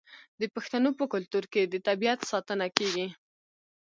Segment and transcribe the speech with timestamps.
[0.41, 3.07] د پښتنو په کلتور کې د طبیعت ساتنه کیږي.